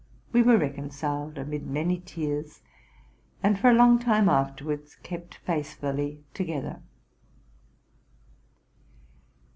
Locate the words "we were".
0.31-0.57